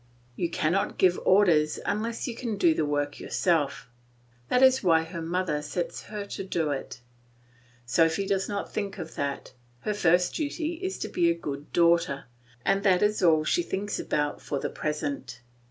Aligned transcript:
You 0.35 0.49
cannot 0.49 0.97
give 0.97 1.19
orders 1.25 1.79
unless 1.85 2.27
you 2.27 2.33
can 2.35 2.57
do 2.57 2.73
the 2.73 2.87
work 2.87 3.19
yourself; 3.19 3.87
that 4.49 4.63
is 4.63 4.81
why 4.81 5.03
her 5.03 5.21
mother 5.21 5.61
sets 5.61 6.05
her 6.05 6.25
to 6.25 6.43
do 6.43 6.71
it. 6.71 7.01
Sophy 7.85 8.25
does 8.25 8.49
not 8.49 8.73
think 8.73 8.97
of 8.97 9.13
that; 9.13 9.53
her 9.81 9.93
first 9.93 10.33
duty 10.33 10.79
is 10.81 10.97
to 10.97 11.07
be 11.07 11.29
a 11.29 11.35
good 11.35 11.71
daughter, 11.71 12.23
and 12.65 12.81
that 12.81 13.03
is 13.03 13.21
all 13.21 13.43
she 13.43 13.61
thinks 13.61 13.99
about 13.99 14.41
for 14.41 14.57
the 14.59 14.71
present. 14.71 15.41